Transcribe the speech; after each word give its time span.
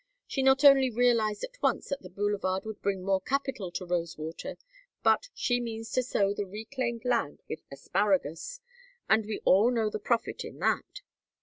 She 0.25 0.41
not 0.41 0.63
only 0.63 0.89
realized 0.89 1.43
at 1.43 1.61
once 1.61 1.89
that 1.89 2.01
the 2.01 2.09
boulevard 2.09 2.65
would 2.65 2.81
bring 2.81 3.03
more 3.05 3.21
capital 3.21 3.71
to 3.73 3.85
Rosewater, 3.85 4.57
but 5.03 5.29
she 5.35 5.61
means 5.61 5.91
to 5.91 6.01
sow 6.01 6.33
the 6.33 6.47
reclaimed 6.47 7.05
land 7.05 7.43
with 7.47 7.61
asparagus 7.71 8.61
and 9.07 9.27
we 9.27 9.41
all 9.45 9.69
know 9.69 9.91
the 9.91 9.99
profit 9.99 10.43
in 10.43 10.57
that. 10.57 11.01